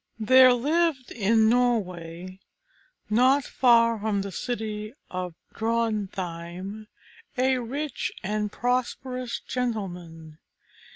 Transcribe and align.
There 0.19 0.51
lived 0.51 1.11
in 1.11 1.47
Norway, 1.47 2.39
not 3.07 3.43
far 3.43 3.99
from 3.99 4.23
the 4.23 4.31
city 4.31 4.93
of 5.11 5.35
Drontheim, 5.53 6.87
a 7.37 7.59
rich 7.59 8.11
and 8.23 8.51
prosperous 8.51 9.39
gentleman. 9.41 10.39